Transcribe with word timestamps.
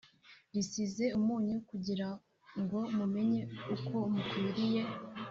risize 0.53 1.05
umunyu 1.19 1.55
kugira 1.69 2.07
ngo 2.61 2.79
mumenye 2.95 3.41
uko 3.75 3.95
mukwiriye 4.13 4.81